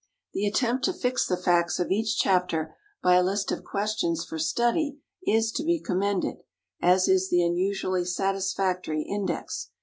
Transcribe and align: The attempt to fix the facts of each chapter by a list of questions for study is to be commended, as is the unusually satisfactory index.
The 0.33 0.47
attempt 0.47 0.83
to 0.85 0.93
fix 0.93 1.27
the 1.27 1.37
facts 1.37 1.77
of 1.79 1.91
each 1.91 2.17
chapter 2.17 2.75
by 3.03 3.13
a 3.17 3.23
list 3.23 3.51
of 3.51 3.63
questions 3.63 4.25
for 4.25 4.39
study 4.39 4.97
is 5.27 5.51
to 5.51 5.63
be 5.63 5.79
commended, 5.79 6.37
as 6.81 7.07
is 7.07 7.29
the 7.29 7.43
unusually 7.43 8.05
satisfactory 8.05 9.03
index. 9.03 9.69